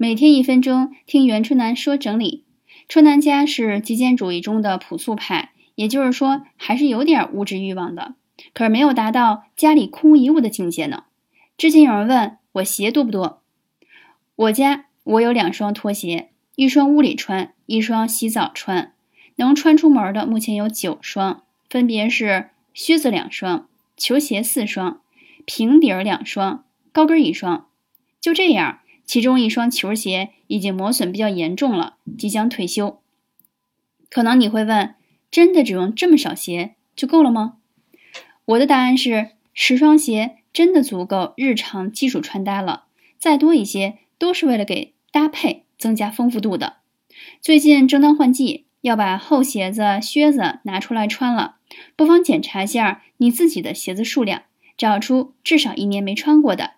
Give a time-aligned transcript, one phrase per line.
[0.00, 2.44] 每天一分钟，听袁春楠说整理。
[2.88, 8.14] 春楠家是极简主义中的朴素派，也就是说，还是有点物质欲望的，
[8.54, 11.02] 可是没有达到家里空无一物的境界呢。
[11.56, 13.42] 之前有人问我鞋多不多，
[14.36, 18.92] 我家我有两双拖鞋，一双屋里穿，一双洗澡穿，
[19.34, 25.00] 能穿出门的目前有九双，分别是靴子两双，球鞋四双，
[25.44, 26.62] 平底儿两双，
[26.92, 27.66] 高跟一双。
[28.20, 28.78] 就这样。
[29.08, 33.00] 其中一双球鞋已经磨损比较严重了，即将退休。
[34.10, 34.94] 可能你会问：
[35.30, 37.54] 真的只用这么少鞋就够了吗？
[38.44, 42.84] 我的答案是：十双鞋真的足够日常基础穿搭了，
[43.16, 46.76] 再多一些都是为了给搭配增加丰富度的。
[47.40, 51.56] 最近正当换季，要把厚鞋子、靴子拿出来穿了，
[51.96, 54.42] 不妨检查一下你自己的鞋子数量，
[54.76, 56.74] 找出至少一年没穿过的。